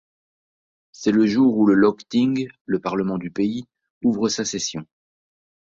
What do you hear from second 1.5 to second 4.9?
où le Løgting, le parlement du pays, ouvre sa session.